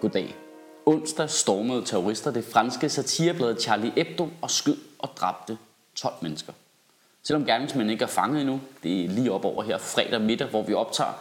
[0.00, 0.36] Goddag.
[0.86, 5.58] Onsdag stormede terrorister det franske satireblad Charlie Hebdo og skød og dræbte
[5.94, 6.52] 12 mennesker.
[7.22, 10.62] Selvom gerningsmændene ikke er fanget endnu, det er lige op over her fredag middag, hvor
[10.62, 11.12] vi optager,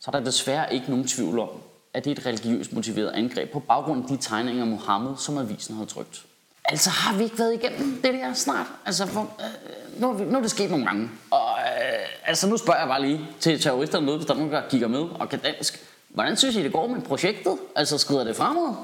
[0.00, 1.48] så er der desværre ikke nogen tvivl om,
[1.94, 5.38] at det er et religiøst motiveret angreb på baggrund af de tegninger af Mohammed, som
[5.38, 6.22] avisen havde trykt.
[6.64, 8.66] Altså har vi ikke været igennem det der snart?
[8.86, 11.10] Altså, for, øh, nu, er vi, nu er det sket nogle gange.
[11.30, 14.52] Og øh, altså, nu spørger jeg bare lige til terroristerne med, hvis der er nogen,
[14.52, 15.87] der kigger med og kan dansk.
[16.08, 17.58] Hvordan synes I, det går med projektet?
[17.76, 18.74] Altså, skrider det fremad?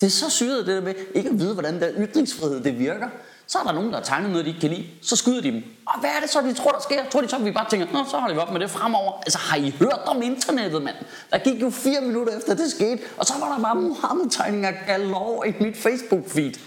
[0.00, 3.08] Det er så syret, det der med ikke at vide, hvordan der ytringsfrihed det virker.
[3.46, 4.86] Så er der nogen, der har tegnet noget, de ikke kan lide.
[5.02, 5.62] Så skyder de dem.
[5.86, 7.08] Og hvad er det så, de tror, der sker?
[7.10, 9.12] Tror de så, vi bare tænker, Nå, så holder vi op med det fremover.
[9.12, 10.96] Altså, har I hørt om internettet, mand?
[11.30, 15.48] Der gik jo fire minutter efter det skete, og så var der bare Mohammed-tegninger galore
[15.48, 16.60] i mit Facebook-feed.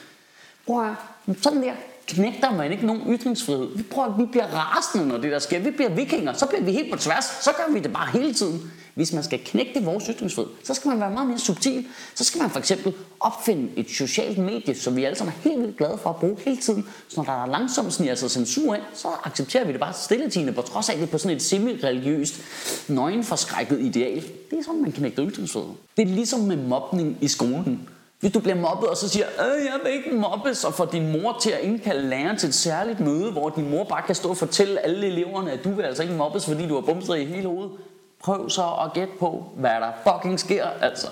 [0.70, 0.96] At,
[1.42, 1.74] sådan der
[2.08, 3.68] knægter man ikke nogen ytringsfrihed.
[3.76, 5.60] Vi, prøver, vi bliver rasende, når det der sker.
[5.60, 7.26] Vi bliver vikinger, så bliver vi helt på tværs.
[7.42, 8.72] Så gør vi det bare hele tiden.
[8.96, 11.86] Hvis man skal knægte vores ytringsfrihed, så skal man være meget mere subtil.
[12.16, 15.62] Så skal man for eksempel opfinde et socialt medie, som vi alle sammen er helt
[15.62, 16.88] vildt glade for at bruge hele tiden.
[17.08, 20.54] Så når der er langsomt sniger sig censur ind, så accepterer vi det bare stilletigende,
[20.54, 22.42] på trods af det på sådan et semi-religiøst,
[22.88, 24.24] nøgenforskrækket ideal.
[24.50, 25.70] Det er sådan, man knægter ytringsfrihed.
[25.98, 27.88] Det er ligesom med mobning i skolen.
[28.24, 31.12] Hvis du bliver mobbet, og så siger, øh, jeg vil ikke mobbes, og får din
[31.12, 34.30] mor til at indkalde læreren til et særligt møde, hvor din mor bare kan stå
[34.30, 37.26] og fortælle alle eleverne, at du vil altså ikke mobbes, fordi du har bumset i
[37.26, 37.72] hele hovedet.
[38.20, 41.08] Prøv så at gætte på, hvad der fucking sker, altså.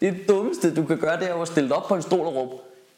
[0.00, 2.34] Det dummeste, du kan gøre, det er at stille dig op på en stol og
[2.36, 2.54] råbe,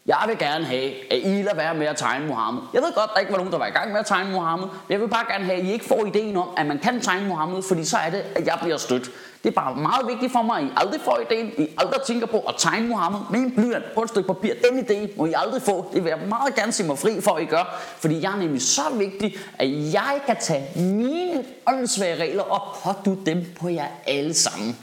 [0.07, 2.63] jeg vil gerne have, at I lader være med at tegne Mohammed.
[2.75, 4.69] Jeg ved godt, der ikke var nogen, der var i gang med at tegne Mohammed.
[4.89, 7.29] Jeg vil bare gerne have, at I ikke får ideen om, at man kan tegne
[7.29, 9.11] Mohammed, fordi så er det, at jeg bliver stødt.
[9.43, 11.53] Det er bare meget vigtigt for mig, at I aldrig får ideen.
[11.59, 14.55] I aldrig tænker på at tegne Mohammed med en blyant på et stykke papir.
[14.71, 15.91] Den idé må I aldrig få.
[15.95, 17.81] Det vil jeg meget gerne se mig fri for, at I gør.
[17.99, 23.31] Fordi jeg er nemlig så vigtig, at jeg kan tage mine åndssvage regler og pådute
[23.31, 24.79] dem på jer alle sammen.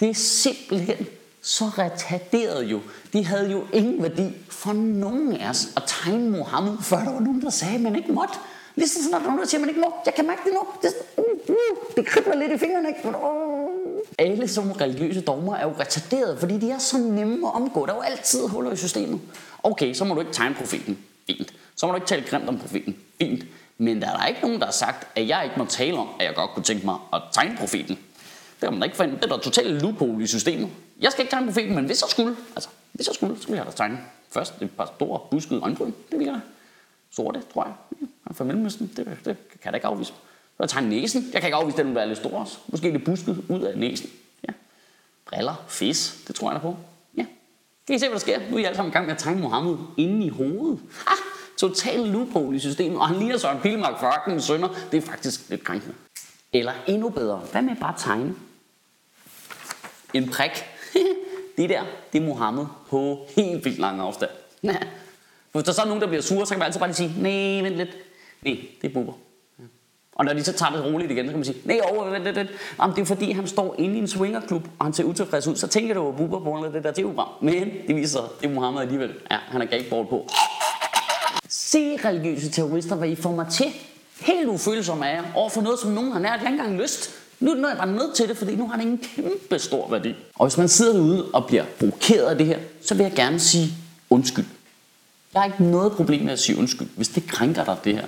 [0.00, 1.06] Det er simpelthen
[1.44, 2.80] så retarderet jo.
[3.12, 7.20] De havde jo ingen værdi for nogen af os at tegne Mohammed, før der var
[7.20, 8.34] nogen, der sagde, at man ikke måtte.
[8.76, 9.94] Lige så snart der er nogen, der siger, at man ikke må.
[10.06, 10.60] Jeg kan mærke det nu.
[10.82, 12.88] Det, uh, uh, det kribler lidt i fingrene.
[12.88, 13.00] Ikke?
[13.04, 14.00] Men, uh.
[14.18, 17.86] Alle som religiøse dogmer er jo retarderet, fordi de er så nemme at omgå.
[17.86, 19.20] Der er jo altid huller i systemet.
[19.62, 20.98] Okay, så må du ikke tegne profeten.
[21.26, 21.54] Fint.
[21.76, 22.96] Så må du ikke tale grimt om profeten.
[23.20, 23.44] Fint.
[23.78, 26.08] Men der er der ikke nogen, der har sagt, at jeg ikke må tale om,
[26.20, 27.98] at jeg godt kunne tænke mig at tegne profeten.
[28.60, 29.14] Det kan man da ikke finde.
[29.14, 30.68] Det er der totalt loophole i systemet.
[31.00, 33.58] Jeg skal ikke tegne profeten, men hvis jeg skulle, altså hvis jeg skulle, så ville
[33.58, 33.98] jeg da tegne
[34.30, 35.92] først et par store buskede øjenbryn.
[36.10, 36.40] Det ville jeg.
[37.10, 37.74] Sorte, tror jeg.
[38.00, 40.12] Ja, fra Mellemøsten, det, det kan jeg da ikke afvise.
[40.56, 41.30] Så jeg tegne næsen.
[41.32, 42.58] Jeg kan ikke afvise, at den vil være lidt stor også.
[42.66, 44.10] Måske lidt busket ud af næsen.
[44.48, 44.52] Ja.
[45.26, 46.76] Briller, fis, det tror jeg da på.
[47.16, 47.26] Ja.
[47.86, 48.40] Kan I se, hvad der sker?
[48.50, 50.80] Nu er I alle sammen i gang med at tegne Mohammed inde i hovedet.
[51.06, 51.14] Ha!
[51.56, 54.68] Total loophole i systemet, og han ligner så en pilmark for Ørkenen Sønder.
[54.90, 55.94] Det er faktisk lidt krænkende.
[56.52, 58.34] Eller endnu bedre, hvad med bare at tegne?
[60.14, 60.64] En prik.
[61.56, 61.82] det der,
[62.12, 64.30] det er Mohammed på helt vildt lang afstand.
[65.52, 67.14] Hvis der så er nogen, der bliver sure, så kan man altid bare lige sige,
[67.18, 67.96] nej, vent lidt.
[68.42, 69.12] Nej, det er Bubber.
[70.12, 72.24] Og når de så tager det roligt igen, så kan man sige, nej, over, vent
[72.24, 72.48] lidt, lidt.
[72.80, 75.56] Jamen, det er fordi, han står inde i en swingerklub, og han ser utilfreds ud.
[75.56, 77.28] Så tænker du, at Bubber på grund af det der tv-program.
[77.40, 79.14] Men det viser sig, det er Mohammed alligevel.
[79.30, 80.28] Ja, han er gateball på.
[81.48, 83.66] Se religiøse terrorister, hvad I får mig til.
[84.20, 86.40] Helt ufølsom af jer, over for noget, som nogen har nært.
[86.40, 87.23] Ikke engang lyst.
[87.44, 89.90] Nu, nu er jeg bare nødt til det, fordi nu har det en kæmpe stor
[89.90, 90.14] værdi.
[90.34, 93.40] Og hvis man sidder derude og bliver provokeret af det her, så vil jeg gerne
[93.40, 93.74] sige
[94.10, 94.44] undskyld.
[95.34, 98.04] Jeg har ikke noget problem med at sige undskyld, hvis det krænker dig det her.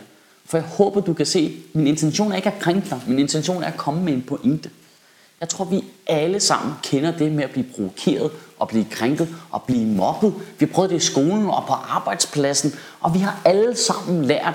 [0.46, 3.00] For jeg håber, du kan se, at min intention er ikke at krænke dig.
[3.06, 4.70] Min intention er at komme med en pointe.
[5.40, 9.62] Jeg tror, vi alle sammen kender det med at blive provokeret og blive krænket og
[9.62, 10.34] blive mobbet.
[10.58, 14.54] Vi har prøvet det i skolen og på arbejdspladsen, og vi har alle sammen lært,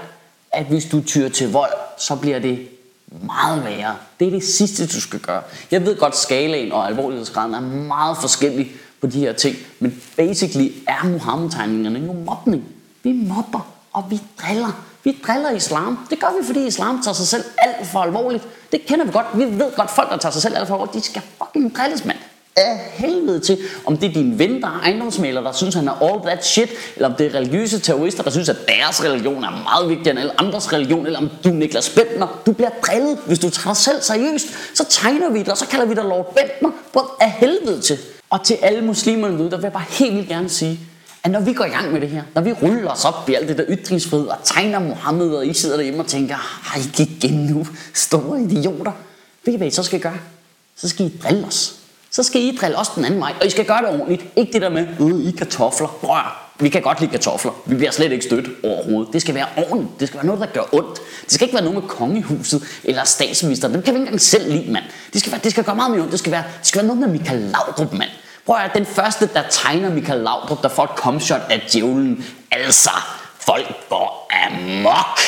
[0.51, 2.67] at hvis du tyrer til vold, så bliver det
[3.11, 3.95] meget værre.
[4.19, 5.41] Det er det sidste, du skal gøre.
[5.72, 10.72] Jeg ved godt, skalaen og alvorlighedsgraden er meget forskellig på de her ting, men basically
[10.88, 12.63] er Muhammed-tegningerne jo mobning.
[13.03, 14.83] Vi mobber, og vi driller.
[15.03, 15.99] Vi driller islam.
[16.09, 18.47] Det gør vi, fordi islam tager sig selv alt for alvorligt.
[18.72, 19.25] Det kender vi godt.
[19.34, 22.05] Vi ved godt, folk, der tager sig selv alt for alvorligt, de skal fucking drilles,
[22.05, 22.17] mand
[22.55, 26.03] af helvede til, om det er din ven, der er ejendomsmaler, der synes, han er
[26.03, 29.63] all that shit, eller om det er religiøse terrorister, der synes, at deres religion er
[29.63, 32.41] meget vigtigere end alle andres religion, eller om du er Niklas Bentner.
[32.45, 34.47] Du bliver drillet, hvis du tager dig selv seriøst.
[34.73, 36.69] Så tegner vi dig, og så kalder vi dig Lord Bentner.
[36.91, 37.97] Hvor af helvede til.
[38.29, 40.79] Og til alle muslimerne derude, der vil jeg bare helt vildt gerne sige,
[41.23, 43.33] at når vi går i gang med det her, når vi ruller os op i
[43.33, 46.35] alt det der ytringsfrihed og tegner Mohammed, og I sidder derhjemme og tænker,
[46.75, 48.91] ej, igen nu, store idioter.
[49.45, 50.17] Ved I, hvad I så skal gøre?
[50.75, 51.80] Så skal I drille os
[52.11, 53.34] så skal I drille også den anden vej.
[53.41, 54.25] Og I skal gøre det ordentligt.
[54.35, 55.87] Ikke det der med, øh, I kartofler.
[56.02, 57.52] Brør, vi kan godt lide kartofler.
[57.66, 59.13] Vi bliver slet ikke stødt overhovedet.
[59.13, 59.99] Det skal være ordentligt.
[59.99, 60.99] Det skal være noget, der gør ondt.
[61.23, 63.73] Det skal ikke være noget med kongehuset eller statsministeren.
[63.73, 64.84] Dem kan vi ikke engang selv lide, mand.
[65.13, 66.11] Det skal, være, det skal gøre meget mere ondt.
[66.11, 68.09] Det skal være, det skal være noget med Michael Laudrup, mand.
[68.46, 72.25] Prøv at den første, der tegner Michael Laudrup, der får et komshot af djævlen.
[72.52, 72.91] Altså,
[73.40, 75.19] folk går amok.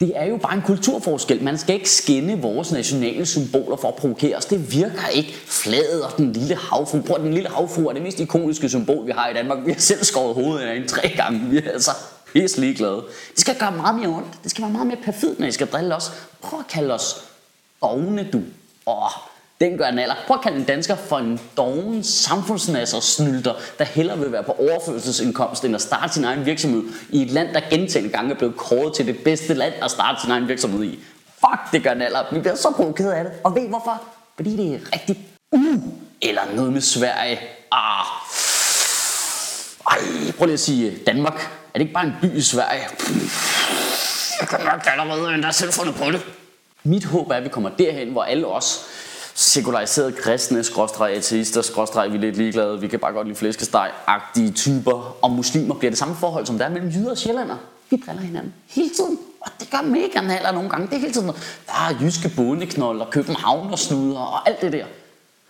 [0.00, 1.42] Det er jo bare en kulturforskel.
[1.42, 4.44] Man skal ikke skinne vores nationale symboler for at provokere os.
[4.44, 5.34] Det virker ikke.
[5.46, 7.00] Flaget og den lille havfru.
[7.00, 9.58] Prøv den lille havfru er det mest ikoniske symbol, vi har i Danmark.
[9.66, 11.40] Vi har selv skåret hovedet af en tre gange.
[11.50, 11.90] Vi er altså
[12.32, 13.04] pisse ligeglade.
[13.32, 14.28] Det skal gøre meget mere ondt.
[14.42, 16.12] Det skal være meget mere perfidt, når I skal drille os.
[16.42, 17.24] Prøv at kalde os
[17.82, 18.42] dogne, du.
[18.86, 19.10] Åh,
[19.60, 20.14] den gør en alder.
[20.26, 24.52] Prøv at kalde en dansker for en doven samfundsnasser snylter, der hellere vil være på
[24.52, 28.56] overførselsindkomst, end at starte sin egen virksomhed i et land, der gentagende gange er blevet
[28.56, 30.98] kåret til det bedste land at starte sin egen virksomhed i.
[31.26, 32.24] Fuck, det gør en alder.
[32.32, 33.32] Vi bliver så provokeret af det.
[33.44, 34.02] Og ved I hvorfor?
[34.36, 35.60] Fordi det er rigtig uh,
[36.22, 37.40] eller noget med Sverige.
[37.72, 38.06] Ah.
[39.90, 39.98] Ej,
[40.38, 41.34] prøv lige at sige øh, Danmark.
[41.74, 42.82] Er det ikke bare en by i Sverige?
[44.40, 46.26] Jeg kan nok allerede, end der selv fundet på det.
[46.82, 48.86] Mit håb er, at vi kommer derhen, hvor alle os
[49.34, 54.52] sekulariserede kristne, skråstrej ateister, skråstrej vi er lidt ligeglade, vi kan bare godt lide flæskesteg-agtige
[54.52, 57.56] typer, og muslimer bliver det samme forhold, som der er mellem jyder og sjællander.
[57.90, 60.86] Vi driller hinanden hele tiden, og det gør mega naller nogle gange.
[60.86, 61.32] Det er hele tiden der
[61.90, 64.84] er jyske bondeknolder, København og snuder og alt det der.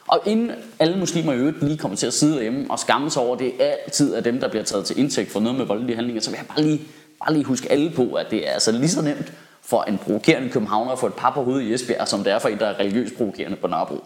[0.09, 3.23] Og inden alle muslimer i øvrigt lige kommer til at sidde hjemme og skamme sig
[3.23, 5.97] over, det er altid af dem, der bliver taget til indtægt for noget med voldelige
[5.97, 6.81] handlinger, så vil jeg bare lige,
[7.25, 9.33] bare lige huske alle på, at det er altså lige så nemt
[9.65, 12.39] for en provokerende københavner at få et par på hovedet i Esbjerg, som det er
[12.39, 14.05] for en, der er religiøst provokerende på Nørrebro.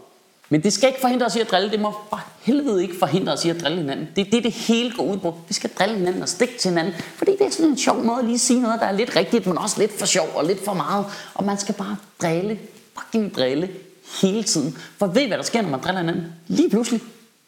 [0.51, 1.71] Men det skal ikke forhindre os i at drille.
[1.71, 4.09] Det må for helvede ikke forhindre os i at drille hinanden.
[4.17, 5.35] Det er det, det hele går ud på.
[5.49, 6.95] Vi skal drille hinanden og stikke til hinanden.
[6.95, 9.47] Fordi det er sådan en sjov måde at lige sige noget, der er lidt rigtigt,
[9.47, 11.07] men også lidt for sjov og lidt for meget.
[11.35, 12.59] Og man skal bare drille,
[12.99, 13.71] fucking drille
[14.23, 14.79] hele tiden.
[14.99, 16.33] For ved I, hvad der sker, når man driller hinanden?
[16.47, 17.01] Lige pludselig,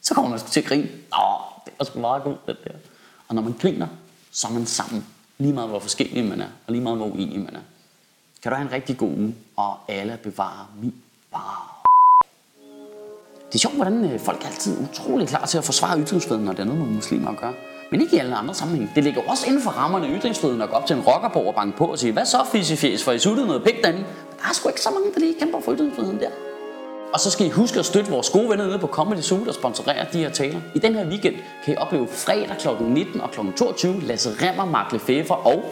[0.03, 0.89] så kommer man til at grine.
[1.23, 2.71] Åh, det var sgu meget godt, det der.
[3.29, 3.87] Og når man griner,
[4.31, 5.07] så er man sammen.
[5.39, 7.61] Lige meget, hvor forskellige man er, og lige meget, hvor uenige man er.
[8.43, 10.95] Kan du have en rigtig god uge, og alle bevarer min
[11.33, 11.83] bar.
[13.47, 16.53] Det er sjovt, hvordan øh, folk er altid utrolig klar til at forsvare ytringsfriheden, når
[16.53, 17.55] det er noget med muslimer at gøre.
[17.91, 18.93] Men ikke i alle andre sammenhæng.
[18.95, 21.55] Det ligger også inden for rammerne af ytringsfriheden at gå op til en rockerborg og
[21.55, 24.05] banke på og sige, hvad så fis for I suttede noget pæk derinde?
[24.39, 26.31] Der er sgu ikke så mange, der lige kæmper for ytringsfriheden der.
[27.13, 29.53] Og så skal I huske at støtte vores gode venner nede på Comedy Zoo, der
[29.53, 30.61] sponsorerer de her taler.
[30.75, 31.35] I den her weekend
[31.65, 32.69] kan I opleve fredag kl.
[32.85, 33.41] 19 og kl.
[33.57, 35.65] 22 Lasse Remmer, Mark Lefebvre og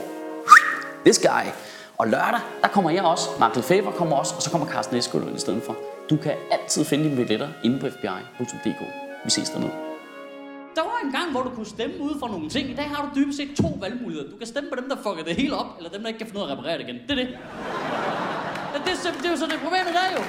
[1.05, 1.68] This Guy.
[1.99, 3.29] Og lørdag, der kommer jeg også.
[3.41, 5.77] Mark Lefebvre kommer også, og så kommer Carsten Eskelund i stedet for.
[6.11, 8.81] Du kan altid finde dine billetter inde på fbi.dk.
[9.25, 9.73] Vi ses dernede.
[10.77, 12.71] Der var en gang, hvor du kunne stemme ud for nogle ting.
[12.71, 14.31] I dag har du dybest set to valgmuligheder.
[14.31, 16.27] Du kan stemme på dem, der fucker det hele op, eller dem, der ikke kan
[16.27, 16.99] finde ud af at reparere det igen.
[17.09, 17.29] Det er det.
[18.87, 20.23] Det, er, det er jo så det problemet der jo.